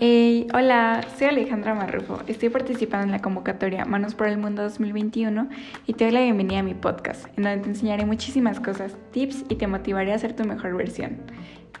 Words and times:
Hey, 0.00 0.48
hola, 0.52 1.06
soy 1.16 1.28
Alejandra 1.28 1.74
Marrufo. 1.74 2.20
Estoy 2.26 2.48
participando 2.48 3.06
en 3.06 3.12
la 3.12 3.22
convocatoria 3.22 3.84
Manos 3.84 4.16
por 4.16 4.26
el 4.26 4.38
Mundo 4.38 4.62
2021 4.62 5.48
y 5.86 5.92
te 5.92 6.04
doy 6.04 6.12
la 6.12 6.20
bienvenida 6.22 6.58
a 6.58 6.62
mi 6.64 6.74
podcast, 6.74 7.26
en 7.38 7.44
donde 7.44 7.62
te 7.62 7.68
enseñaré 7.68 8.06
muchísimas 8.06 8.58
cosas, 8.58 8.96
tips 9.12 9.44
y 9.48 9.54
te 9.54 9.68
motivaré 9.68 10.12
a 10.12 10.18
ser 10.18 10.34
tu 10.34 10.44
mejor 10.44 10.76
versión. 10.76 11.18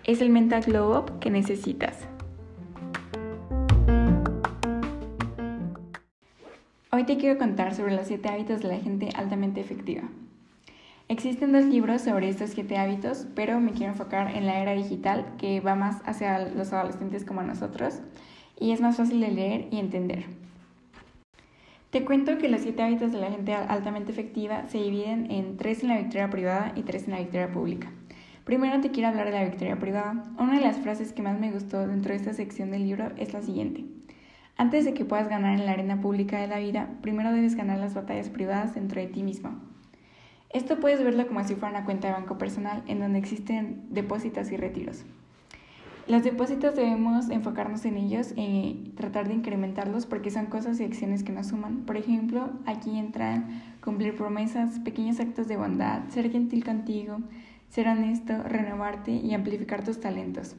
Es 0.04 0.20
el 0.20 0.30
mental 0.30 0.62
glow 0.62 0.96
up 0.96 1.18
que 1.18 1.28
necesitas. 1.28 2.06
Hoy 6.92 7.02
te 7.02 7.16
quiero 7.16 7.36
contar 7.36 7.74
sobre 7.74 7.96
los 7.96 8.06
7 8.06 8.28
hábitos 8.28 8.62
de 8.62 8.68
la 8.68 8.78
gente 8.78 9.08
altamente 9.16 9.60
efectiva. 9.60 10.04
Existen 11.08 11.52
dos 11.52 11.64
libros 11.64 12.02
sobre 12.02 12.28
estos 12.28 12.50
siete 12.50 12.78
hábitos, 12.78 13.28
pero 13.36 13.60
me 13.60 13.70
quiero 13.70 13.92
enfocar 13.92 14.34
en 14.34 14.44
la 14.44 14.58
era 14.58 14.72
digital 14.72 15.24
que 15.38 15.60
va 15.60 15.76
más 15.76 16.02
hacia 16.04 16.48
los 16.48 16.72
adolescentes 16.72 17.24
como 17.24 17.42
nosotros 17.42 18.00
y 18.58 18.72
es 18.72 18.80
más 18.80 18.96
fácil 18.96 19.20
de 19.20 19.30
leer 19.30 19.68
y 19.70 19.78
entender. 19.78 20.24
Te 21.90 22.04
cuento 22.04 22.38
que 22.38 22.48
los 22.48 22.62
siete 22.62 22.82
hábitos 22.82 23.12
de 23.12 23.20
la 23.20 23.30
gente 23.30 23.54
altamente 23.54 24.10
efectiva 24.10 24.66
se 24.66 24.78
dividen 24.78 25.30
en 25.30 25.56
tres 25.56 25.82
en 25.82 25.90
la 25.90 25.98
victoria 25.98 26.28
privada 26.28 26.72
y 26.74 26.82
tres 26.82 27.04
en 27.04 27.12
la 27.12 27.20
victoria 27.20 27.52
pública. 27.52 27.88
Primero 28.44 28.80
te 28.80 28.90
quiero 28.90 29.08
hablar 29.08 29.26
de 29.26 29.38
la 29.38 29.44
victoria 29.44 29.78
privada. 29.78 30.24
Una 30.40 30.54
de 30.54 30.60
las 30.60 30.78
frases 30.78 31.12
que 31.12 31.22
más 31.22 31.38
me 31.38 31.52
gustó 31.52 31.86
dentro 31.86 32.10
de 32.10 32.16
esta 32.16 32.32
sección 32.32 32.72
del 32.72 32.82
libro 32.82 33.12
es 33.16 33.32
la 33.32 33.42
siguiente. 33.42 33.84
Antes 34.56 34.84
de 34.84 34.92
que 34.92 35.04
puedas 35.04 35.28
ganar 35.28 35.54
en 35.54 35.66
la 35.66 35.72
arena 35.72 36.00
pública 36.00 36.40
de 36.40 36.48
la 36.48 36.58
vida, 36.58 36.88
primero 37.00 37.32
debes 37.32 37.54
ganar 37.54 37.78
las 37.78 37.94
batallas 37.94 38.28
privadas 38.28 38.74
dentro 38.74 39.00
de 39.00 39.06
ti 39.06 39.22
mismo. 39.22 39.75
Esto 40.56 40.80
puedes 40.80 41.04
verlo 41.04 41.26
como 41.26 41.44
si 41.44 41.54
fuera 41.54 41.76
una 41.76 41.84
cuenta 41.84 42.08
de 42.08 42.14
banco 42.14 42.38
personal 42.38 42.82
en 42.86 42.98
donde 42.98 43.18
existen 43.18 43.82
depósitos 43.90 44.50
y 44.50 44.56
retiros. 44.56 45.04
Los 46.08 46.24
depósitos 46.24 46.74
debemos 46.74 47.28
enfocarnos 47.28 47.84
en 47.84 47.98
ellos 47.98 48.32
y 48.36 48.94
tratar 48.96 49.28
de 49.28 49.34
incrementarlos 49.34 50.06
porque 50.06 50.30
son 50.30 50.46
cosas 50.46 50.80
y 50.80 50.84
acciones 50.84 51.24
que 51.24 51.32
nos 51.32 51.48
suman. 51.48 51.82
Por 51.82 51.98
ejemplo, 51.98 52.48
aquí 52.64 52.98
entran 52.98 53.60
cumplir 53.84 54.16
promesas, 54.16 54.78
pequeños 54.78 55.20
actos 55.20 55.46
de 55.46 55.58
bondad, 55.58 56.08
ser 56.08 56.30
gentil 56.30 56.64
contigo, 56.64 57.18
ser 57.68 57.88
honesto, 57.88 58.42
renovarte 58.42 59.12
y 59.12 59.34
amplificar 59.34 59.84
tus 59.84 60.00
talentos. 60.00 60.56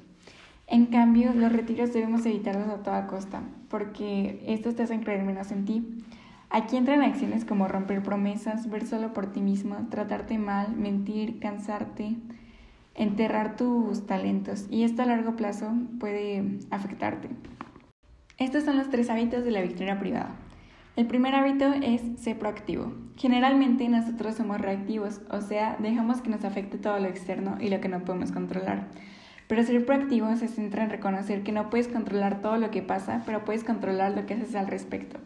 En 0.67 0.85
cambio, 0.85 1.33
los 1.33 1.51
retiros 1.51 1.91
debemos 1.91 2.23
evitarlos 2.27 2.69
a 2.69 2.83
toda 2.83 3.07
costa 3.07 3.41
porque 3.67 4.43
estos 4.45 4.75
te 4.75 4.83
hacen 4.83 5.01
creer 5.01 5.23
menos 5.23 5.51
en 5.51 5.65
ti. 5.65 6.03
Aquí 6.49 6.77
entran 6.77 7.01
acciones 7.01 7.43
como 7.43 7.67
romper 7.67 8.01
promesas, 8.01 8.69
ver 8.69 8.85
solo 8.85 9.13
por 9.13 9.31
ti 9.31 9.41
mismo, 9.41 9.87
tratarte 9.89 10.37
mal, 10.37 10.75
mentir, 10.75 11.39
cansarte, 11.39 12.15
enterrar 12.95 13.57
tus 13.57 14.05
talentos 14.05 14.65
y 14.69 14.83
esto 14.83 15.03
a 15.03 15.05
largo 15.05 15.35
plazo 15.35 15.71
puede 15.99 16.59
afectarte. 16.71 17.29
Estos 18.37 18.63
son 18.63 18.77
los 18.77 18.89
tres 18.89 19.09
hábitos 19.09 19.43
de 19.43 19.51
la 19.51 19.61
victoria 19.61 19.99
privada. 19.99 20.35
El 20.95 21.05
primer 21.05 21.35
hábito 21.35 21.73
es 21.73 22.01
ser 22.19 22.39
proactivo. 22.39 22.93
Generalmente 23.17 23.87
nosotros 23.87 24.35
somos 24.35 24.59
reactivos, 24.59 25.21
o 25.29 25.41
sea, 25.41 25.75
dejamos 25.79 26.21
que 26.21 26.29
nos 26.29 26.43
afecte 26.43 26.77
todo 26.77 26.97
lo 26.97 27.07
externo 27.07 27.57
y 27.59 27.69
lo 27.69 27.81
que 27.81 27.89
no 27.89 28.05
podemos 28.05 28.31
controlar. 28.31 28.87
Pero 29.47 29.63
ser 29.63 29.85
proactivo 29.85 30.35
se 30.35 30.47
centra 30.47 30.83
en 30.83 30.89
reconocer 30.89 31.43
que 31.43 31.51
no 31.51 31.69
puedes 31.69 31.87
controlar 31.87 32.41
todo 32.41 32.57
lo 32.57 32.71
que 32.71 32.81
pasa, 32.81 33.21
pero 33.25 33.45
puedes 33.45 33.63
controlar 33.63 34.15
lo 34.15 34.25
que 34.25 34.33
haces 34.33 34.55
al 34.55 34.67
respecto. 34.67 35.19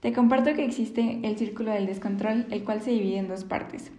Te 0.00 0.12
comparto 0.12 0.54
que 0.54 0.64
existe 0.64 1.20
el 1.22 1.38
círculo 1.38 1.72
del 1.72 1.86
descontrol, 1.86 2.46
el 2.50 2.64
cual 2.64 2.82
se 2.82 2.90
divide 2.90 3.18
en 3.18 3.28
dos 3.28 3.44
partes. 3.44 3.90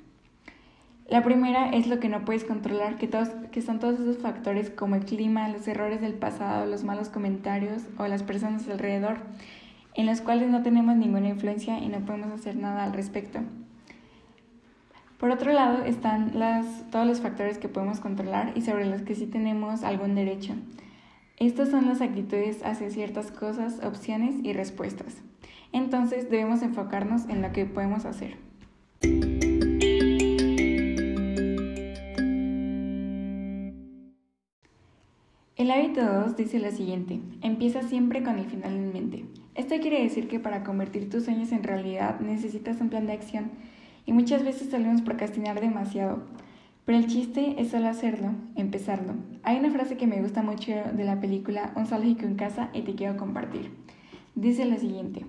La 1.10 1.24
primera 1.24 1.70
es 1.70 1.88
lo 1.88 2.00
que 2.00 2.10
no 2.10 2.26
puedes 2.26 2.44
controlar, 2.44 2.98
que, 2.98 3.08
todos, 3.08 3.30
que 3.52 3.62
son 3.62 3.80
todos 3.80 4.00
esos 4.00 4.18
factores 4.18 4.70
como 4.70 4.96
el 4.96 5.06
clima, 5.06 5.48
los 5.48 5.68
errores 5.68 6.02
del 6.02 6.14
pasado, 6.14 6.66
los 6.66 6.84
malos 6.84 7.08
comentarios 7.10 7.84
o 7.98 8.08
las 8.08 8.24
personas 8.24 8.68
alrededor, 8.68 9.18
en 9.96 10.06
los 10.06 10.22
cuales 10.22 10.50
no 10.50 10.64
tenemos 10.64 10.98
ninguna 10.98 11.30
influencia 11.30 11.80
y 11.80 11.88
no 11.88 12.00
podemos 12.02 12.32
hacer 12.32 12.58
nada 12.58 12.84
al 12.84 12.94
respecto. 12.94 13.40
Por 15.18 15.32
otro 15.32 15.52
lado 15.52 15.84
están 15.86 16.34
todos 16.92 17.08
los 17.08 17.22
factores 17.22 17.58
que 17.58 17.70
podemos 17.70 18.00
controlar 18.00 18.52
y 18.56 18.62
sobre 18.62 18.86
los 18.86 19.02
que 19.02 19.16
sí 19.16 19.26
tenemos 19.26 19.84
algún 19.84 20.14
derecho. 20.14 20.54
Estas 21.38 21.70
son 21.70 21.88
las 21.88 22.02
actitudes 22.02 22.64
hacia 22.64 22.90
ciertas 22.90 23.32
cosas, 23.32 23.84
opciones 23.84 24.36
y 24.44 24.54
respuestas. 24.54 25.24
Entonces 25.72 26.30
debemos 26.30 26.62
enfocarnos 26.62 27.28
en 27.30 27.42
lo 27.42 27.52
que 27.52 27.66
podemos 27.66 28.06
hacer. 28.06 28.38
El 35.58 35.72
hábito 35.72 36.02
2 36.06 36.36
dice 36.38 36.60
lo 36.60 36.70
siguiente, 36.72 37.20
empieza 37.42 37.82
siempre 37.82 38.22
con 38.22 38.38
el 38.38 38.46
final 38.46 38.74
en 38.74 38.94
mente. 38.94 39.26
Esto 39.56 39.76
quiere 39.82 40.04
decir 40.04 40.28
que 40.28 40.40
para 40.40 40.64
convertir 40.64 41.10
tus 41.10 41.26
sueños 41.26 41.52
en 41.52 41.64
realidad 41.64 42.20
necesitas 42.20 42.80
un 42.80 42.90
plan 42.90 43.08
de 43.08 43.14
acción 43.14 43.50
y 44.06 44.14
muchas 44.14 44.44
veces 44.44 44.70
solemos 44.70 45.02
procrastinar 45.02 45.60
demasiado. 45.60 46.24
Pero 46.86 47.00
el 47.00 47.08
chiste 47.08 47.60
es 47.60 47.72
solo 47.72 47.88
hacerlo, 47.88 48.30
empezarlo. 48.56 49.16
Hay 49.44 49.58
una 49.58 49.72
frase 49.72 49.98
que 49.98 50.08
me 50.08 50.22
gusta 50.22 50.44
mucho 50.44 50.72
de 50.72 51.04
la 51.04 51.20
película 51.20 51.74
Un 51.76 51.86
zoológico 51.86 52.26
en 52.26 52.36
casa 52.36 52.70
y 52.72 52.84
te 52.84 52.96
quiero 52.96 53.18
compartir. 53.18 53.72
Dice 54.36 54.64
lo 54.64 54.78
siguiente, 54.78 55.26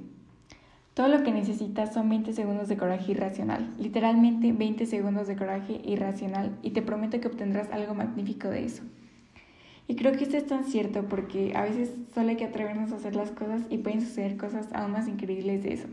todo 0.98 1.06
lo 1.06 1.22
que 1.22 1.30
necesitas 1.30 1.94
son 1.94 2.08
20 2.08 2.32
segundos 2.32 2.66
de 2.66 2.76
coraje 2.76 3.12
irracional, 3.12 3.72
literalmente 3.78 4.50
20 4.50 4.84
segundos 4.84 5.28
de 5.28 5.36
coraje 5.36 5.80
irracional 5.84 6.58
y 6.60 6.70
te 6.70 6.82
prometo 6.82 7.20
que 7.20 7.28
obtendrás 7.28 7.70
algo 7.70 7.94
magnífico 7.94 8.48
de 8.48 8.64
eso. 8.64 8.82
Y 9.86 9.94
creo 9.94 10.10
que 10.10 10.24
esto 10.24 10.36
es 10.36 10.48
tan 10.48 10.64
cierto 10.64 11.04
porque 11.04 11.52
a 11.54 11.62
veces 11.62 11.92
solo 12.12 12.30
hay 12.30 12.36
que 12.36 12.46
atrevernos 12.46 12.90
a 12.90 12.96
hacer 12.96 13.14
las 13.14 13.30
cosas 13.30 13.62
y 13.70 13.78
pueden 13.78 14.00
suceder 14.00 14.36
cosas 14.36 14.72
aún 14.72 14.90
más 14.90 15.06
increíbles 15.06 15.62
de 15.62 15.74
eso. 15.74 15.86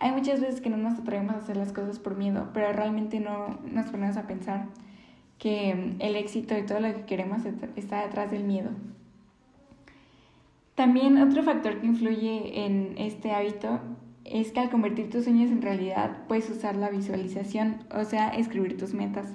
Hay 0.00 0.12
muchas 0.12 0.42
veces 0.42 0.60
que 0.60 0.68
no 0.68 0.76
nos 0.76 0.98
atrevemos 0.98 1.34
a 1.34 1.38
hacer 1.38 1.56
las 1.56 1.72
cosas 1.72 1.98
por 1.98 2.18
miedo, 2.18 2.50
pero 2.52 2.70
realmente 2.74 3.20
no 3.20 3.58
nos 3.72 3.86
ponemos 3.86 4.18
a 4.18 4.26
pensar 4.26 4.66
que 5.38 5.94
el 5.98 6.14
éxito 6.14 6.58
y 6.58 6.66
todo 6.66 6.80
lo 6.80 6.92
que 6.94 7.06
queremos 7.06 7.40
está 7.74 8.02
detrás 8.02 8.30
del 8.30 8.44
miedo. 8.44 8.68
También 10.74 11.16
otro 11.22 11.42
factor 11.42 11.80
que 11.80 11.86
influye 11.86 12.66
en 12.66 12.96
este 12.98 13.32
hábito 13.32 13.80
es 14.30 14.52
que 14.52 14.60
al 14.60 14.70
convertir 14.70 15.10
tus 15.10 15.24
sueños 15.24 15.50
en 15.50 15.62
realidad 15.62 16.18
puedes 16.28 16.48
usar 16.50 16.76
la 16.76 16.90
visualización, 16.90 17.78
o 17.94 18.04
sea, 18.04 18.28
escribir 18.30 18.76
tus 18.76 18.94
metas. 18.94 19.32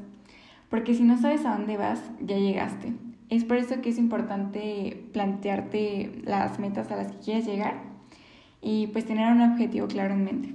Porque 0.70 0.94
si 0.94 1.04
no 1.04 1.18
sabes 1.18 1.46
a 1.46 1.58
dónde 1.58 1.78
vas, 1.78 2.02
ya 2.22 2.38
llegaste. 2.38 2.94
Es 3.30 3.44
por 3.44 3.58
eso 3.58 3.82
que 3.82 3.90
es 3.90 3.98
importante 3.98 5.06
plantearte 5.14 6.22
las 6.24 6.60
metas 6.60 6.92
a 6.92 6.98
las 6.98 7.12
que 7.12 7.20
quieres 7.20 7.46
llegar 7.46 7.76
y 8.62 8.88
pues 8.88 9.06
tener 9.06 9.32
un 9.32 9.42
objetivo 9.42 9.88
claro 9.88 10.14
en 10.14 10.24
mente. 10.24 10.54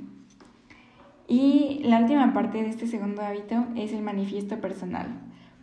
Y 1.28 1.80
la 1.82 2.00
última 2.00 2.32
parte 2.32 2.62
de 2.62 2.68
este 2.68 2.86
segundo 2.86 3.22
hábito 3.22 3.66
es 3.74 3.92
el 3.92 4.02
manifiesto 4.02 4.60
personal, 4.60 5.08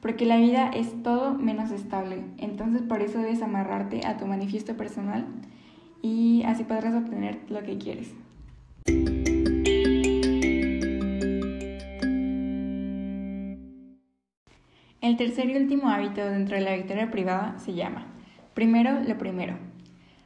porque 0.01 0.25
la 0.25 0.37
vida 0.37 0.69
es 0.69 1.01
todo 1.03 1.35
menos 1.35 1.71
estable. 1.71 2.23
Entonces 2.37 2.81
por 2.81 3.01
eso 3.01 3.19
debes 3.19 3.41
amarrarte 3.41 4.05
a 4.05 4.17
tu 4.17 4.25
manifiesto 4.25 4.75
personal 4.75 5.25
y 6.01 6.43
así 6.45 6.63
podrás 6.63 6.95
obtener 6.95 7.39
lo 7.47 7.63
que 7.63 7.77
quieres. 7.77 8.13
El 15.03 15.17
tercer 15.17 15.49
y 15.49 15.57
último 15.57 15.89
hábito 15.89 16.23
dentro 16.23 16.55
de 16.55 16.61
la 16.61 16.77
victoria 16.77 17.11
privada 17.11 17.59
se 17.59 17.73
llama 17.73 18.07
Primero 18.53 19.01
lo 19.05 19.17
primero. 19.17 19.57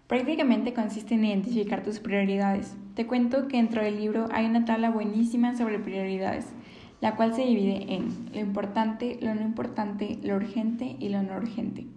Prácticamente 0.06 0.76
consiste 0.76 1.16
en 1.16 1.26
identificar 1.26 1.82
tus 1.82 2.00
prioridades. 2.00 2.78
Te 2.94 3.08
cuento 3.08 3.48
que 3.48 3.58
dentro 3.58 3.82
del 3.82 3.98
libro 3.98 4.28
hay 4.32 4.46
una 4.46 4.66
tabla 4.66 4.92
buenísima 4.92 5.56
sobre 5.56 5.80
prioridades, 5.80 6.54
la 7.02 7.16
cual 7.16 7.34
se 7.34 7.44
divide 7.44 7.92
en 7.96 8.30
lo 8.32 8.40
importante, 8.40 9.18
lo 9.20 9.34
no 9.34 9.42
importante, 9.42 10.20
lo 10.22 10.36
urgente 10.36 10.96
y 11.00 11.10
lo 11.10 11.24
no 11.24 11.38
urgente. 11.38 11.88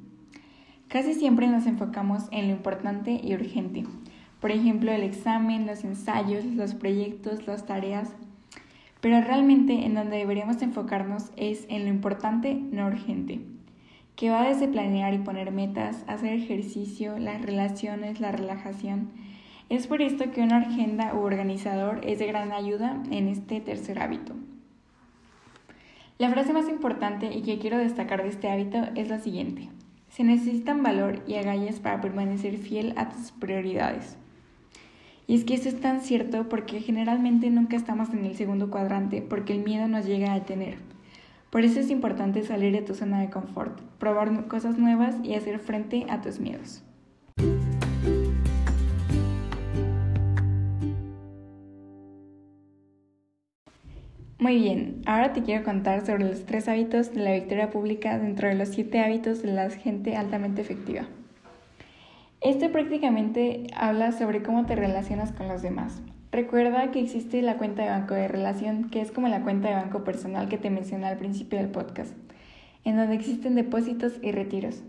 Casi 0.89 1.13
siempre 1.13 1.49
nos 1.49 1.67
enfocamos 1.67 2.29
en 2.33 2.47
lo 2.47 2.55
importante 2.55 3.21
y 3.23 3.35
urgente, 3.35 3.85
por 4.41 4.53
ejemplo, 4.53 4.91
el 4.91 5.03
examen, 5.03 5.67
los 5.67 5.85
ensayos, 5.85 6.47
los 6.47 6.75
proyectos, 6.75 7.47
las 7.47 7.67
tareas. 7.67 8.17
Pero 9.01 9.21
realmente 9.21 9.87
en 9.87 9.95
donde 9.95 10.19
deberíamos 10.19 10.61
enfocarnos 10.63 11.31
es 11.37 11.67
en 11.69 11.85
lo 11.85 11.89
importante, 11.89 12.55
no 12.55 12.87
urgente, 12.87 13.41
que 14.15 14.31
va 14.31 14.49
desde 14.49 14.69
planear 14.69 15.15
y 15.15 15.19
poner 15.19 15.53
metas, 15.53 16.05
hacer 16.07 16.35
ejercicio, 16.35 17.19
las 17.19 17.41
relaciones, 17.41 18.21
la 18.21 18.33
relajación. 18.33 19.11
Es 19.71 19.87
por 19.87 20.03
esto 20.03 20.31
que 20.33 20.43
una 20.43 20.59
agenda 20.59 21.15
u 21.15 21.21
organizador 21.21 22.01
es 22.05 22.19
de 22.19 22.27
gran 22.27 22.53
ayuda 22.53 23.03
en 23.11 23.29
este 23.29 23.61
tercer 23.61 23.99
hábito. 24.01 24.35
La 26.19 26.29
frase 26.29 26.53
más 26.53 26.69
importante 26.69 27.35
y 27.35 27.41
que 27.41 27.59
quiero 27.59 27.79
destacar 27.79 28.23
de 28.23 28.29
este 28.29 28.51
hábito 28.51 28.77
es 28.95 29.09
la 29.09 29.21
siguiente. 29.21 29.71
Se 30.11 30.23
necesitan 30.23 30.83
valor 30.83 31.23
y 31.27 31.37
agallas 31.37 31.81
para 31.81 32.03
permanecer 32.03 32.59
fiel 32.59 32.93
a 32.97 33.09
tus 33.09 33.33
prioridades. 33.33 34.19
Y 35.31 35.37
es 35.37 35.45
que 35.45 35.55
eso 35.55 35.69
es 35.69 35.79
tan 35.79 36.01
cierto 36.01 36.49
porque 36.49 36.81
generalmente 36.81 37.51
nunca 37.51 37.77
estamos 37.77 38.13
en 38.13 38.25
el 38.25 38.35
segundo 38.35 38.69
cuadrante 38.69 39.23
porque 39.23 39.53
el 39.53 39.63
miedo 39.63 39.87
nos 39.87 40.05
llega 40.05 40.33
a 40.33 40.35
detener. 40.35 40.79
Por 41.51 41.63
eso 41.63 41.79
es 41.79 41.89
importante 41.89 42.43
salir 42.43 42.73
de 42.73 42.83
tu 42.83 42.97
zona 42.97 43.21
de 43.21 43.31
confort, 43.31 43.81
probar 44.01 44.49
cosas 44.49 44.77
nuevas 44.77 45.15
y 45.23 45.37
hacer 45.37 45.61
frente 45.61 46.05
a 46.09 46.21
tus 46.21 46.41
miedos. 46.41 46.83
Muy 54.41 54.57
bien, 54.57 55.01
ahora 55.07 55.33
te 55.33 55.45
quiero 55.45 55.63
contar 55.63 56.05
sobre 56.05 56.25
los 56.25 56.45
tres 56.45 56.67
hábitos 56.67 57.15
de 57.15 57.23
la 57.23 57.35
victoria 57.35 57.71
pública 57.71 58.19
dentro 58.19 58.49
de 58.49 58.57
los 58.57 58.71
siete 58.71 58.99
hábitos 58.99 59.43
de 59.43 59.53
la 59.53 59.71
gente 59.71 60.17
altamente 60.17 60.61
efectiva. 60.61 61.07
Este 62.41 62.71
prácticamente 62.71 63.67
habla 63.77 64.13
sobre 64.13 64.43
cómo 64.43 64.65
te 64.65 64.75
relacionas 64.75 65.31
con 65.31 65.47
los 65.47 65.61
demás. 65.61 66.01
Recuerda 66.33 66.91
que 66.91 67.01
existe 67.01 67.43
la 67.43 67.59
cuenta 67.59 67.83
de 67.83 67.91
banco 67.91 68.15
de 68.15 68.29
relación, 68.29 68.89
que 68.89 69.03
es 69.03 69.11
como 69.11 69.29
la 69.29 69.43
cuenta 69.43 69.69
de 69.69 69.75
banco 69.75 70.05
personal 70.05 70.49
que 70.49 70.57
te 70.57 70.71
mencioné 70.71 71.07
al 71.07 71.19
principio 71.19 71.59
del 71.59 71.69
podcast, 71.69 72.15
en 72.85 72.97
donde 72.97 73.17
existen 73.17 73.57
depósitos 73.57 74.15
y 74.23 74.33
retiros. 74.33 74.83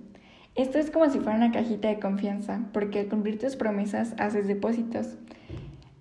Esto 0.55 0.79
es 0.79 0.91
como 0.91 1.09
si 1.09 1.19
fuera 1.19 1.35
una 1.35 1.51
cajita 1.51 1.89
de 1.89 1.99
confianza, 1.99 2.61
porque 2.71 3.01
al 3.01 3.07
cumplir 3.07 3.37
tus 3.37 3.57
promesas 3.57 4.15
haces 4.17 4.47
depósitos. 4.47 5.17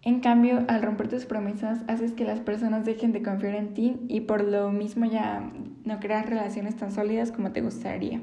En 0.02 0.20
cambio, 0.20 0.64
al 0.68 0.82
romper 0.82 1.08
tus 1.08 1.24
promesas 1.24 1.80
haces 1.88 2.12
que 2.12 2.24
las 2.24 2.38
personas 2.38 2.84
dejen 2.84 3.10
de 3.10 3.24
confiar 3.24 3.56
en 3.56 3.74
ti 3.74 3.96
y 4.06 4.20
por 4.20 4.44
lo 4.44 4.70
mismo 4.70 5.04
ya 5.04 5.50
no 5.84 5.98
creas 5.98 6.30
relaciones 6.30 6.76
tan 6.76 6.92
sólidas 6.92 7.32
como 7.32 7.50
te 7.50 7.60
gustaría. 7.60 8.20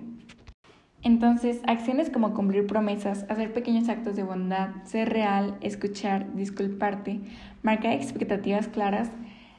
Entonces, 1.04 1.62
acciones 1.68 2.10
como 2.10 2.34
cumplir 2.34 2.66
promesas, 2.68 3.26
hacer 3.30 3.54
pequeños 3.54 3.88
actos 3.88 4.16
de 4.16 4.24
bondad, 4.24 4.70
ser 4.84 5.10
real, 5.10 5.58
escuchar, 5.62 6.34
disculparte, 6.36 7.22
marcar 7.62 7.94
expectativas 7.94 8.68
claras, 8.68 9.12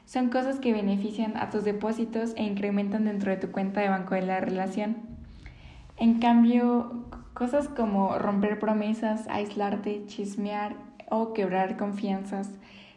son 0.05 0.29
cosas 0.29 0.59
que 0.59 0.73
benefician 0.73 1.37
a 1.37 1.49
tus 1.49 1.63
depósitos 1.63 2.33
e 2.35 2.43
incrementan 2.43 3.05
dentro 3.05 3.31
de 3.31 3.37
tu 3.37 3.51
cuenta 3.51 3.81
de 3.81 3.89
banco 3.89 4.15
de 4.15 4.23
la 4.23 4.39
relación. 4.39 4.97
En 5.97 6.19
cambio, 6.19 7.05
cosas 7.33 7.67
como 7.67 8.17
romper 8.17 8.59
promesas, 8.59 9.27
aislarte, 9.29 10.05
chismear 10.07 10.75
o 11.09 11.33
quebrar 11.33 11.77
confianzas, 11.77 12.49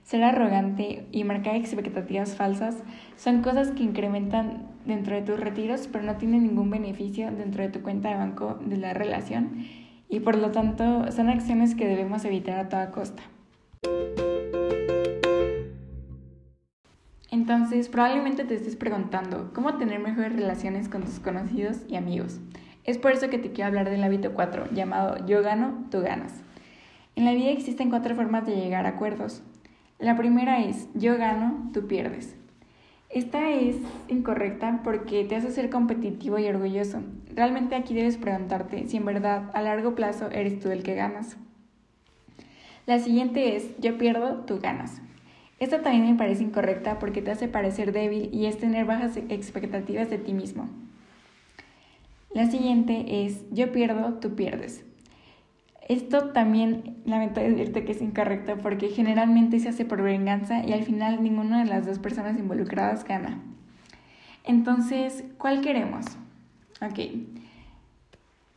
ser 0.02 0.24
arrogante 0.24 1.06
y 1.12 1.24
marcar 1.24 1.56
expectativas 1.56 2.36
falsas 2.36 2.82
son 3.16 3.42
cosas 3.42 3.70
que 3.70 3.82
incrementan 3.82 4.66
dentro 4.84 5.14
de 5.14 5.22
tus 5.22 5.38
retiros, 5.38 5.88
pero 5.90 6.04
no 6.04 6.16
tienen 6.16 6.42
ningún 6.42 6.70
beneficio 6.70 7.30
dentro 7.30 7.62
de 7.62 7.68
tu 7.68 7.82
cuenta 7.82 8.08
de 8.08 8.16
banco 8.16 8.58
de 8.64 8.76
la 8.76 8.94
relación 8.94 9.66
y 10.08 10.20
por 10.20 10.36
lo 10.36 10.50
tanto 10.50 11.10
son 11.10 11.30
acciones 11.30 11.74
que 11.74 11.86
debemos 11.86 12.24
evitar 12.24 12.58
a 12.58 12.68
toda 12.68 12.90
costa. 12.90 13.22
Entonces, 17.30 17.88
probablemente 17.88 18.44
te 18.44 18.54
estés 18.54 18.76
preguntando 18.76 19.52
cómo 19.54 19.78
tener 19.78 20.00
mejores 20.00 20.34
relaciones 20.34 20.88
con 20.88 21.02
tus 21.02 21.18
conocidos 21.18 21.78
y 21.88 21.96
amigos. 21.96 22.40
Es 22.84 22.98
por 22.98 23.12
eso 23.12 23.30
que 23.30 23.38
te 23.38 23.52
quiero 23.52 23.68
hablar 23.68 23.88
del 23.88 24.04
hábito 24.04 24.34
4, 24.34 24.66
llamado 24.74 25.24
Yo 25.26 25.42
gano, 25.42 25.86
tú 25.90 26.02
ganas. 26.02 26.42
En 27.16 27.24
la 27.24 27.32
vida 27.32 27.50
existen 27.50 27.90
cuatro 27.90 28.14
formas 28.14 28.46
de 28.46 28.56
llegar 28.56 28.84
a 28.86 28.90
acuerdos. 28.90 29.42
La 30.02 30.16
primera 30.16 30.58
es 30.58 30.88
yo 30.94 31.16
gano, 31.16 31.70
tú 31.72 31.86
pierdes. 31.86 32.34
Esta 33.08 33.50
es 33.50 33.76
incorrecta 34.08 34.80
porque 34.82 35.24
te 35.24 35.36
hace 35.36 35.52
ser 35.52 35.70
competitivo 35.70 36.40
y 36.40 36.48
orgulloso. 36.48 37.04
Realmente 37.32 37.76
aquí 37.76 37.94
debes 37.94 38.16
preguntarte 38.16 38.88
si 38.88 38.96
en 38.96 39.04
verdad 39.04 39.48
a 39.54 39.62
largo 39.62 39.94
plazo 39.94 40.28
eres 40.32 40.58
tú 40.58 40.72
el 40.72 40.82
que 40.82 40.96
ganas. 40.96 41.36
La 42.84 42.98
siguiente 42.98 43.54
es 43.54 43.78
yo 43.78 43.96
pierdo, 43.96 44.38
tú 44.44 44.58
ganas. 44.58 45.00
Esta 45.60 45.82
también 45.82 46.10
me 46.10 46.18
parece 46.18 46.42
incorrecta 46.42 46.98
porque 46.98 47.22
te 47.22 47.30
hace 47.30 47.46
parecer 47.46 47.92
débil 47.92 48.28
y 48.32 48.46
es 48.46 48.58
tener 48.58 48.84
bajas 48.84 49.16
expectativas 49.28 50.10
de 50.10 50.18
ti 50.18 50.34
mismo. 50.34 50.68
La 52.34 52.50
siguiente 52.50 53.24
es 53.24 53.44
yo 53.52 53.70
pierdo, 53.70 54.14
tú 54.14 54.34
pierdes. 54.34 54.84
Esto 55.88 56.30
también 56.30 56.96
lamento 57.04 57.40
decirte 57.40 57.84
que 57.84 57.92
es 57.92 58.02
incorrecto 58.02 58.56
porque 58.58 58.88
generalmente 58.88 59.58
se 59.58 59.68
hace 59.68 59.84
por 59.84 60.02
venganza 60.02 60.64
y 60.64 60.72
al 60.72 60.84
final 60.84 61.22
ninguna 61.22 61.64
de 61.64 61.70
las 61.70 61.86
dos 61.86 61.98
personas 61.98 62.38
involucradas 62.38 63.04
gana. 63.04 63.40
Entonces, 64.44 65.24
¿cuál 65.38 65.60
queremos? 65.60 66.06
Ok, 66.80 66.98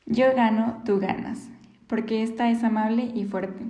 yo 0.07 0.35
gano, 0.35 0.81
tú 0.85 0.99
ganas, 0.99 1.49
porque 1.87 2.21
esta 2.21 2.49
es 2.49 2.63
amable 2.63 3.11
y 3.13 3.25
fuerte. 3.25 3.65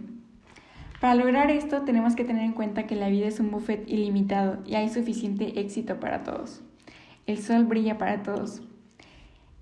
Para 0.99 1.15
lograr 1.15 1.51
esto 1.51 1.81
tenemos 1.81 2.15
que 2.15 2.25
tener 2.25 2.43
en 2.43 2.53
cuenta 2.53 2.87
que 2.87 2.95
la 2.95 3.09
vida 3.09 3.27
es 3.27 3.39
un 3.39 3.51
buffet 3.51 3.87
ilimitado 3.87 4.59
y 4.65 4.75
hay 4.75 4.89
suficiente 4.89 5.59
éxito 5.59 5.99
para 5.99 6.23
todos. 6.23 6.61
El 7.25 7.37
sol 7.37 7.65
brilla 7.65 7.97
para 7.97 8.23
todos. 8.23 8.61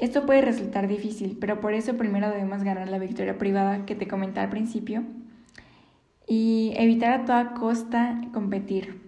Esto 0.03 0.25
puede 0.25 0.41
resultar 0.41 0.89
difícil, 0.89 1.37
pero 1.39 1.61
por 1.61 1.73
eso 1.73 1.95
primero 1.95 2.29
debemos 2.29 2.61
ganar 2.61 2.89
la 2.89 2.99
victoria 2.99 3.37
privada 3.37 3.85
que 3.85 3.95
te 3.95 4.05
comenté 4.05 4.41
al 4.41 4.49
principio 4.49 5.01
y 6.27 6.73
evitar 6.75 7.13
a 7.13 7.23
toda 7.23 7.53
costa 7.53 8.19
competir. 8.33 8.99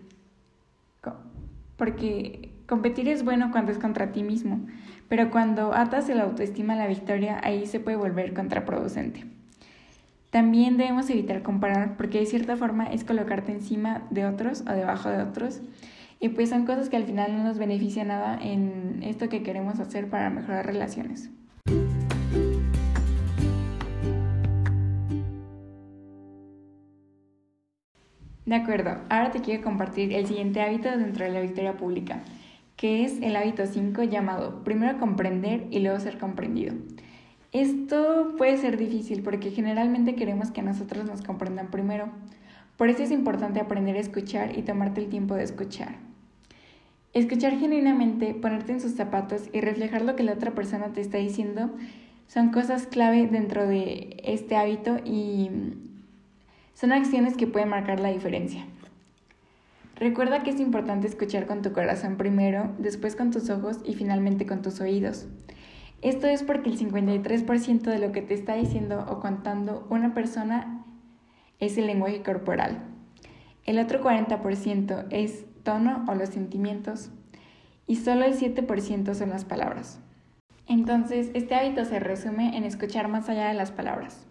Porque 1.75 2.53
competir 2.65 3.09
es 3.09 3.25
bueno 3.25 3.51
cuando 3.51 3.73
es 3.73 3.77
contra 3.77 4.13
ti 4.13 4.23
mismo, 4.23 4.67
pero 5.09 5.31
cuando 5.31 5.73
atas 5.73 6.07
el 6.07 6.21
autoestima 6.21 6.75
a 6.75 6.77
la 6.77 6.87
victoria, 6.87 7.41
ahí 7.43 7.65
se 7.65 7.81
puede 7.81 7.97
volver 7.97 8.33
contraproducente. 8.33 9.25
También 10.29 10.77
debemos 10.77 11.09
evitar 11.09 11.43
comparar 11.43 11.97
porque 11.97 12.21
de 12.21 12.25
cierta 12.25 12.55
forma 12.55 12.85
es 12.85 13.03
colocarte 13.03 13.51
encima 13.51 14.03
de 14.11 14.25
otros 14.25 14.61
o 14.61 14.71
debajo 14.71 15.09
de 15.09 15.23
otros 15.23 15.59
y 16.19 16.29
pues 16.29 16.49
son 16.49 16.65
cosas 16.65 16.89
que 16.89 16.97
al 16.97 17.05
final 17.05 17.35
no 17.37 17.43
nos 17.43 17.57
benefician 17.57 18.07
nada 18.07 18.37
en 18.41 19.01
esto 19.03 19.29
que 19.29 19.43
queremos 19.43 19.79
hacer 19.79 20.09
para 20.09 20.29
mejorar 20.29 20.65
relaciones. 20.65 21.29
De 28.45 28.53
acuerdo, 28.53 29.01
ahora 29.09 29.31
te 29.31 29.41
quiero 29.41 29.63
compartir 29.63 30.13
el 30.13 30.27
siguiente 30.27 30.61
hábito 30.61 30.89
dentro 30.95 31.25
de 31.25 31.31
la 31.31 31.41
victoria 31.41 31.77
pública, 31.77 32.21
que 32.75 33.03
es 33.03 33.19
el 33.21 33.35
hábito 33.35 33.65
5 33.65 34.03
llamado 34.03 34.63
primero 34.63 34.99
comprender 34.99 35.65
y 35.71 35.79
luego 35.79 35.99
ser 35.99 36.19
comprendido. 36.19 36.75
Esto 37.51 38.35
puede 38.37 38.57
ser 38.57 38.77
difícil 38.77 39.23
porque 39.23 39.49
generalmente 39.49 40.13
queremos 40.13 40.51
que 40.51 40.61
nosotros 40.61 41.05
nos 41.05 41.23
comprendan 41.23 41.71
primero. 41.71 42.09
Por 42.77 42.89
eso 42.89 43.03
es 43.03 43.11
importante 43.11 43.59
aprender 43.59 43.95
a 43.95 43.99
escuchar 43.99 44.57
y 44.57 44.63
tomarte 44.63 45.01
el 45.01 45.09
tiempo 45.09 45.35
de 45.35 45.43
escuchar. 45.43 45.95
Escuchar 47.13 47.57
genuinamente, 47.57 48.33
ponerte 48.33 48.73
en 48.73 48.81
sus 48.81 48.93
zapatos 48.93 49.49
y 49.53 49.61
reflejar 49.61 50.01
lo 50.01 50.15
que 50.15 50.23
la 50.23 50.33
otra 50.33 50.51
persona 50.51 50.91
te 50.91 51.01
está 51.01 51.17
diciendo 51.17 51.71
son 52.27 52.49
cosas 52.49 52.87
clave 52.87 53.27
dentro 53.27 53.67
de 53.67 54.17
este 54.23 54.57
hábito 54.57 54.97
y 55.05 55.49
son 56.73 56.91
acciones 56.91 57.37
que 57.37 57.47
pueden 57.47 57.69
marcar 57.69 57.99
la 57.99 58.09
diferencia. 58.09 58.65
Recuerda 59.95 60.43
que 60.43 60.49
es 60.49 60.59
importante 60.59 61.07
escuchar 61.07 61.45
con 61.45 61.61
tu 61.61 61.71
corazón 61.71 62.17
primero, 62.17 62.73
después 62.79 63.15
con 63.15 63.31
tus 63.31 63.49
ojos 63.49 63.79
y 63.85 63.93
finalmente 63.93 64.45
con 64.45 64.61
tus 64.61 64.81
oídos. 64.81 65.27
Esto 66.01 66.27
es 66.27 66.43
porque 66.43 66.69
el 66.69 66.77
53% 66.77 67.81
de 67.81 67.99
lo 67.99 68.11
que 68.11 68.21
te 68.21 68.33
está 68.33 68.55
diciendo 68.55 69.05
o 69.07 69.21
contando 69.21 69.87
una 69.89 70.13
persona 70.13 70.74
es 71.59 71.77
el 71.77 71.87
lenguaje 71.87 72.21
corporal. 72.21 72.83
El 73.65 73.79
otro 73.79 74.03
40% 74.03 75.05
es 75.09 75.45
tono 75.63 76.05
o 76.07 76.15
los 76.15 76.29
sentimientos 76.29 77.09
y 77.87 77.97
solo 77.97 78.25
el 78.25 78.37
7% 78.37 79.13
son 79.13 79.29
las 79.29 79.45
palabras. 79.45 79.99
Entonces, 80.67 81.29
este 81.33 81.55
hábito 81.55 81.85
se 81.85 81.99
resume 81.99 82.57
en 82.57 82.63
escuchar 82.63 83.07
más 83.07 83.29
allá 83.29 83.47
de 83.47 83.53
las 83.53 83.71
palabras. 83.71 84.25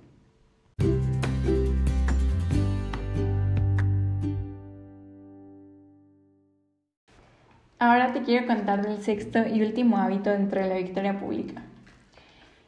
Ahora 7.78 8.12
te 8.12 8.22
quiero 8.22 8.46
contar 8.46 8.86
del 8.86 9.02
sexto 9.02 9.46
y 9.46 9.62
último 9.62 9.98
hábito 9.98 10.30
dentro 10.30 10.60
de 10.60 10.68
la 10.68 10.76
victoria 10.76 11.18
pública, 11.18 11.62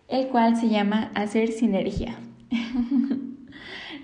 el 0.08 0.28
cual 0.28 0.56
se 0.56 0.68
llama 0.68 1.10
hacer 1.14 1.52
sinergia. 1.52 2.16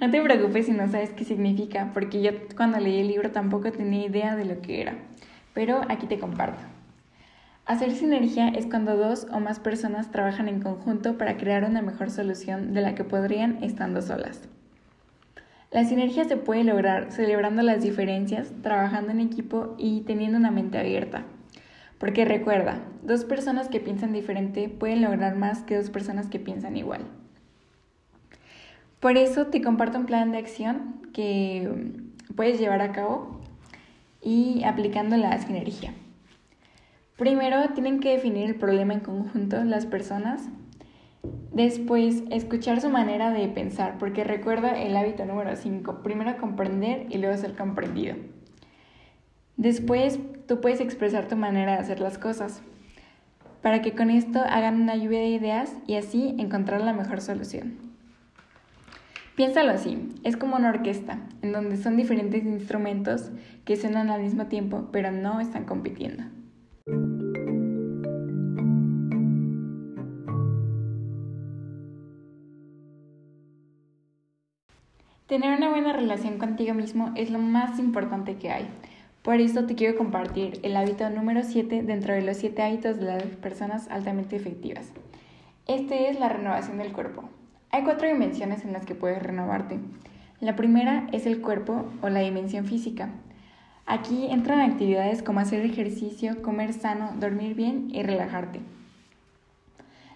No 0.03 0.11
te 0.11 0.21
preocupes 0.21 0.67
si 0.67 0.73
no 0.73 0.89
sabes 0.89 1.11
qué 1.11 1.23
significa, 1.23 1.93
porque 1.95 2.21
yo 2.21 2.33
cuando 2.57 2.81
leí 2.81 2.99
el 2.99 3.07
libro 3.07 3.31
tampoco 3.31 3.71
tenía 3.71 4.05
idea 4.05 4.35
de 4.35 4.45
lo 4.45 4.61
que 4.61 4.81
era, 4.81 4.97
pero 5.55 5.83
aquí 5.89 6.09
te 6.09 6.19
comparto. 6.19 6.61
Hacer 7.67 7.93
sinergia 7.93 8.49
es 8.49 8.67
cuando 8.67 8.97
dos 8.97 9.29
o 9.33 9.39
más 9.39 9.61
personas 9.61 10.11
trabajan 10.11 10.49
en 10.49 10.61
conjunto 10.61 11.17
para 11.17 11.37
crear 11.37 11.63
una 11.63 11.83
mejor 11.83 12.11
solución 12.11 12.75
de 12.75 12.81
la 12.81 12.97
que 12.97 13.05
podrían 13.05 13.63
estando 13.63 14.03
solas. 14.03 14.49
La 15.71 15.85
sinergia 15.85 16.25
se 16.25 16.37
puede 16.37 16.65
lograr 16.65 17.13
celebrando 17.13 17.63
las 17.63 17.85
diferencias, 17.85 18.51
trabajando 18.61 19.13
en 19.13 19.21
equipo 19.21 19.77
y 19.79 20.01
teniendo 20.01 20.37
una 20.37 20.51
mente 20.51 20.79
abierta. 20.79 21.23
Porque 21.99 22.25
recuerda, 22.25 22.81
dos 23.05 23.25
personas 23.25 23.69
que 23.69 23.79
piensan 23.79 24.13
diferente 24.13 24.69
pueden 24.69 25.01
lograr 25.01 25.37
más 25.37 25.63
que 25.63 25.77
dos 25.77 25.91
personas 25.91 26.27
que 26.27 26.41
piensan 26.41 26.77
igual. 26.77 27.03
Por 29.03 29.17
eso 29.17 29.47
te 29.47 29.61
comparto 29.61 29.99
un 29.99 30.07
plan 30.07 30.31
de 30.31 30.39
acción 30.39 31.01
que 31.13 31.69
puedes 32.37 32.61
llevar 32.61 32.83
a 32.83 32.93
cabo 32.93 33.41
y 34.23 34.63
aplicando 34.63 35.17
la 35.17 35.37
sinergia. 35.39 35.93
Primero, 37.19 37.71
tienen 37.71 37.99
que 37.99 38.11
definir 38.13 38.49
el 38.49 38.55
problema 38.55 38.95
en 38.95 39.01
conjunto 39.01 39.65
las 39.65 39.87
personas. 39.87 40.49
Después, 41.53 42.23
escuchar 42.31 42.81
su 42.81 42.91
manera 42.91 43.33
de 43.33 43.49
pensar, 43.49 43.99
porque 43.99 44.23
recuerda 44.23 44.81
el 44.81 44.97
hábito 44.97 45.25
número 45.25 45.57
5. 45.57 46.05
Primero 46.05 46.37
comprender 46.37 47.07
y 47.11 47.19
luego 47.19 47.37
ser 47.37 47.57
comprendido. 47.57 48.15
Después, 49.57 50.21
tú 50.47 50.61
puedes 50.61 50.81
expresar 50.81 51.27
tu 51.27 51.35
manera 51.35 51.73
de 51.73 51.79
hacer 51.79 51.99
las 51.99 52.19
cosas, 52.19 52.63
para 53.63 53.83
que 53.83 53.97
con 53.97 54.11
esto 54.11 54.39
hagan 54.39 54.81
una 54.81 54.95
lluvia 54.95 55.19
de 55.19 55.31
ideas 55.31 55.75
y 55.89 55.97
así 55.97 56.37
encontrar 56.39 56.83
la 56.83 56.93
mejor 56.93 57.21
solución. 57.21 57.92
Piénsalo 59.35 59.71
así, 59.71 60.11
es 60.25 60.37
como 60.37 60.57
una 60.57 60.69
orquesta, 60.69 61.19
en 61.41 61.53
donde 61.53 61.79
son 61.79 61.97
diferentes 61.97 62.45
instrumentos 62.45 63.31
que 63.65 63.77
suenan 63.77 64.11
al 64.11 64.23
mismo 64.23 64.47
tiempo, 64.47 64.91
pero 64.93 65.11
no 65.11 65.41
están 65.41 65.65
compitiendo. 65.65 66.25
Tener 75.27 75.57
una 75.57 75.71
buena 75.71 75.95
relación 75.95 76.37
contigo 76.37 76.75
mismo 76.75 77.13
es 77.17 77.31
lo 77.31 77.39
más 77.39 77.79
importante 77.79 78.37
que 78.37 78.51
hay. 78.51 78.69
Por 79.23 79.37
esto 79.37 79.65
te 79.65 79.75
quiero 79.75 79.97
compartir 79.97 80.61
el 80.63 80.77
hábito 80.77 81.09
número 81.09 81.43
7 81.43 81.85
dentro 81.85 82.13
de 82.13 82.21
los 82.21 82.37
7 82.37 82.61
hábitos 82.61 82.99
de 82.99 83.07
las 83.07 83.23
personas 83.23 83.89
altamente 83.89 84.37
efectivas. 84.37 84.93
Este 85.67 86.11
es 86.11 86.21
la 86.21 86.29
renovación 86.29 86.77
del 86.77 86.93
cuerpo. 86.93 87.31
Hay 87.75 87.85
cuatro 87.85 88.07
dimensiones 88.07 88.67
en 88.67 88.75
las 88.75 88.85
que 88.85 88.95
puedes 88.95 89.23
renovarte. 89.23 89.79
La 90.41 90.57
primera 90.57 91.07
es 91.11 91.25
el 91.25 91.41
cuerpo 91.41 91.87
o 92.03 92.11
la 92.11 92.21
dimensión 92.21 92.67
física. 92.67 93.09
Aquí 93.87 94.27
entran 94.27 94.61
actividades 94.61 95.23
como 95.23 95.41
hacer 95.41 95.65
ejercicio, 95.65 96.43
comer 96.43 96.75
sano, 96.75 97.15
dormir 97.19 97.55
bien 97.55 97.89
y 97.91 98.03
relajarte. 98.03 98.61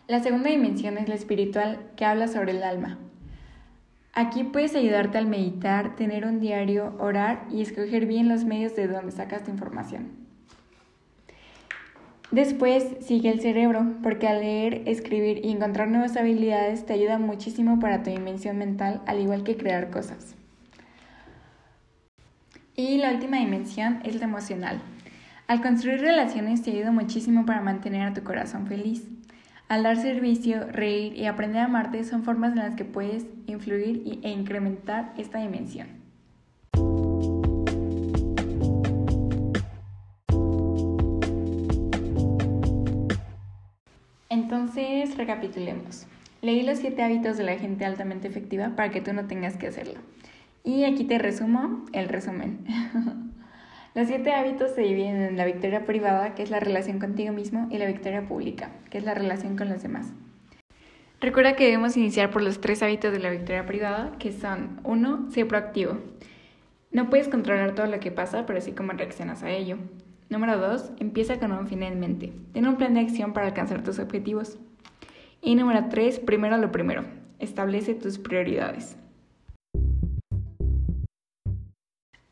La 0.06 0.20
segunda 0.20 0.50
dimensión 0.50 0.98
es 0.98 1.08
la 1.08 1.14
espiritual, 1.14 1.80
que 1.96 2.04
habla 2.04 2.28
sobre 2.28 2.52
el 2.52 2.62
alma. 2.62 2.98
Aquí 4.12 4.44
puedes 4.44 4.74
ayudarte 4.76 5.16
al 5.16 5.26
meditar, 5.26 5.96
tener 5.96 6.26
un 6.26 6.40
diario, 6.40 6.94
orar 6.98 7.46
y 7.50 7.62
escoger 7.62 8.04
bien 8.04 8.28
los 8.28 8.44
medios 8.44 8.76
de 8.76 8.86
donde 8.86 9.12
sacas 9.12 9.44
tu 9.44 9.50
información. 9.50 10.25
Después 12.32 12.84
sigue 13.00 13.30
el 13.30 13.40
cerebro, 13.40 13.86
porque 14.02 14.26
al 14.26 14.40
leer, 14.40 14.82
escribir 14.86 15.44
y 15.44 15.50
encontrar 15.52 15.88
nuevas 15.88 16.16
habilidades 16.16 16.84
te 16.84 16.92
ayuda 16.92 17.18
muchísimo 17.18 17.78
para 17.78 18.02
tu 18.02 18.10
dimensión 18.10 18.58
mental, 18.58 19.00
al 19.06 19.20
igual 19.20 19.44
que 19.44 19.56
crear 19.56 19.90
cosas. 19.90 20.34
Y 22.74 22.98
la 22.98 23.12
última 23.12 23.38
dimensión 23.38 24.00
es 24.04 24.16
la 24.16 24.24
emocional. 24.24 24.82
Al 25.46 25.62
construir 25.62 26.00
relaciones 26.00 26.62
te 26.62 26.72
ayuda 26.72 26.90
muchísimo 26.90 27.46
para 27.46 27.60
mantener 27.60 28.02
a 28.02 28.12
tu 28.12 28.24
corazón 28.24 28.66
feliz. 28.66 29.08
Al 29.68 29.84
dar 29.84 29.96
servicio, 29.96 30.66
reír 30.66 31.16
y 31.16 31.26
aprender 31.26 31.62
a 31.62 31.66
amarte 31.66 32.02
son 32.04 32.24
formas 32.24 32.52
en 32.52 32.58
las 32.58 32.74
que 32.74 32.84
puedes 32.84 33.26
influir 33.46 34.20
e 34.22 34.30
incrementar 34.30 35.14
esta 35.16 35.38
dimensión. 35.38 36.05
Entonces, 44.46 45.16
recapitulemos. 45.16 46.06
Leí 46.40 46.62
los 46.62 46.78
7 46.78 47.02
hábitos 47.02 47.36
de 47.36 47.42
la 47.42 47.58
gente 47.58 47.84
altamente 47.84 48.28
efectiva 48.28 48.76
para 48.76 48.92
que 48.92 49.00
tú 49.00 49.12
no 49.12 49.26
tengas 49.26 49.56
que 49.56 49.66
hacerlo. 49.66 49.98
Y 50.62 50.84
aquí 50.84 51.02
te 51.02 51.18
resumo 51.18 51.84
el 51.92 52.08
resumen. 52.08 52.64
Los 53.96 54.08
siete 54.08 54.32
hábitos 54.32 54.72
se 54.72 54.82
dividen 54.82 55.22
en 55.22 55.36
la 55.36 55.46
victoria 55.46 55.86
privada, 55.86 56.34
que 56.34 56.42
es 56.42 56.50
la 56.50 56.60
relación 56.60 56.98
contigo 56.98 57.32
mismo, 57.32 57.66
y 57.70 57.78
la 57.78 57.86
victoria 57.86 58.28
pública, 58.28 58.70
que 58.90 58.98
es 58.98 59.04
la 59.04 59.14
relación 59.14 59.56
con 59.56 59.70
los 59.70 59.82
demás. 59.82 60.12
Recuerda 61.18 61.56
que 61.56 61.64
debemos 61.64 61.96
iniciar 61.96 62.30
por 62.30 62.42
los 62.42 62.60
tres 62.60 62.82
hábitos 62.82 63.10
de 63.10 63.20
la 63.20 63.30
victoria 63.30 63.64
privada, 63.64 64.12
que 64.18 64.32
son, 64.32 64.80
uno, 64.84 65.30
ser 65.30 65.48
proactivo. 65.48 65.98
No 66.92 67.08
puedes 67.08 67.28
controlar 67.28 67.74
todo 67.74 67.86
lo 67.86 67.98
que 67.98 68.10
pasa, 68.10 68.44
pero 68.44 68.60
sí 68.60 68.72
cómo 68.72 68.92
reaccionas 68.92 69.42
a 69.42 69.50
ello. 69.50 69.78
Número 70.28 70.58
dos, 70.58 70.90
empieza 70.98 71.38
con 71.38 71.52
un 71.52 71.68
fin 71.68 71.84
en 71.84 72.00
mente. 72.00 72.32
Ten 72.52 72.66
un 72.66 72.76
plan 72.76 72.94
de 72.94 73.00
acción 73.00 73.32
para 73.32 73.46
alcanzar 73.46 73.84
tus 73.84 74.00
objetivos. 74.00 74.58
Y 75.40 75.54
número 75.54 75.86
tres, 75.88 76.18
primero 76.18 76.58
lo 76.58 76.72
primero. 76.72 77.04
Establece 77.38 77.94
tus 77.94 78.18
prioridades. 78.18 78.96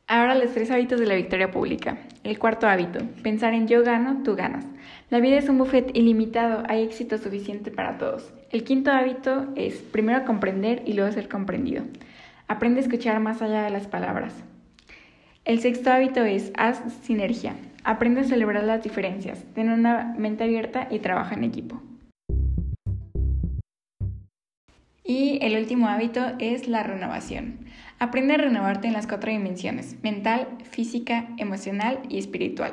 Ahora 0.09 0.35
los 0.35 0.53
tres 0.53 0.71
hábitos 0.71 0.99
de 0.99 1.07
la 1.07 1.15
victoria 1.15 1.51
pública. 1.51 1.99
El 2.25 2.39
cuarto 2.39 2.67
hábito, 2.67 2.99
pensar 3.23 3.55
en 3.55 3.69
yo 3.69 3.83
gano, 3.85 4.23
tú 4.23 4.35
ganas. 4.35 4.67
La 5.09 5.21
vida 5.21 5.39
es 5.39 5.49
un 5.49 5.59
buffet 5.59 5.97
ilimitado, 5.97 6.65
hay 6.69 6.83
éxito 6.83 7.17
suficiente 7.19 7.71
para 7.71 7.97
todos. 7.97 8.33
El 8.51 8.65
quinto 8.65 8.91
hábito 8.91 9.49
es 9.55 9.77
primero 9.77 10.25
comprender 10.25 10.83
y 10.85 10.95
luego 10.95 11.13
ser 11.13 11.29
comprendido. 11.29 11.85
Aprende 12.49 12.81
a 12.81 12.83
escuchar 12.83 13.21
más 13.21 13.41
allá 13.41 13.63
de 13.63 13.71
las 13.71 13.87
palabras. 13.87 14.35
El 15.45 15.61
sexto 15.61 15.91
hábito 15.91 16.25
es 16.25 16.53
haz 16.57 16.83
sinergia. 17.03 17.55
Aprende 17.87 18.23
a 18.23 18.25
celebrar 18.25 18.65
las 18.65 18.83
diferencias, 18.83 19.45
ten 19.55 19.69
una 19.69 20.15
mente 20.17 20.45
abierta 20.45 20.89
y 20.91 21.01
trabaja 21.01 21.35
en 21.35 21.45
equipo. 21.45 21.83
Y 25.05 25.39
el 25.43 25.59
último 25.59 25.87
hábito 25.89 26.33
es 26.39 26.67
la 26.67 26.83
renovación. 26.83 27.59
Aprende 27.99 28.35
a 28.35 28.39
renovarte 28.39 28.87
en 28.87 28.95
las 28.95 29.07
cuatro 29.07 29.31
dimensiones, 29.31 30.03
mental, 30.03 30.49
física, 30.71 31.29
emocional 31.37 32.01
y 32.09 32.19
espiritual. 32.19 32.73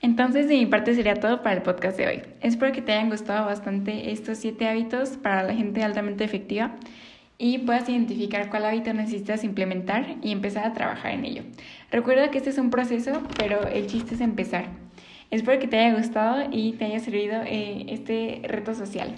Entonces, 0.00 0.48
de 0.48 0.54
mi 0.54 0.66
parte 0.66 0.94
sería 0.94 1.14
todo 1.16 1.42
para 1.42 1.56
el 1.56 1.62
podcast 1.62 1.96
de 1.96 2.06
hoy. 2.06 2.22
Espero 2.42 2.72
que 2.72 2.82
te 2.82 2.92
hayan 2.92 3.10
gustado 3.10 3.46
bastante 3.46 4.12
estos 4.12 4.38
siete 4.38 4.68
hábitos 4.68 5.16
para 5.16 5.42
la 5.42 5.54
gente 5.54 5.82
altamente 5.82 6.22
efectiva 6.22 6.76
y 7.38 7.58
puedas 7.58 7.88
identificar 7.88 8.48
cuál 8.50 8.64
hábito 8.64 8.92
necesitas 8.92 9.44
implementar 9.44 10.16
y 10.22 10.32
empezar 10.32 10.66
a 10.66 10.72
trabajar 10.72 11.12
en 11.12 11.24
ello. 11.24 11.42
Recuerda 11.90 12.30
que 12.30 12.38
este 12.38 12.50
es 12.50 12.58
un 12.58 12.70
proceso, 12.70 13.22
pero 13.36 13.66
el 13.66 13.86
chiste 13.86 14.14
es 14.14 14.20
empezar. 14.20 14.66
Espero 15.30 15.58
que 15.58 15.66
te 15.66 15.78
haya 15.78 15.96
gustado 15.96 16.48
y 16.52 16.72
te 16.74 16.84
haya 16.84 17.00
servido 17.00 17.42
eh, 17.44 17.86
este 17.88 18.42
reto 18.44 18.74
social. 18.74 19.14